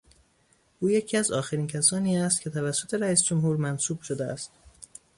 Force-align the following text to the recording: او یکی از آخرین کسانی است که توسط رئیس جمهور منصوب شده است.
او 0.79 0.89
یکی 0.89 1.17
از 1.17 1.31
آخرین 1.31 1.67
کسانی 1.67 2.17
است 2.17 2.41
که 2.41 2.49
توسط 2.49 2.93
رئیس 2.93 3.23
جمهور 3.23 3.57
منصوب 3.57 4.01
شده 4.01 4.25
است. 4.25 4.51